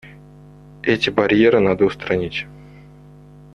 [0.81, 2.47] Эти барьеры надо устранить.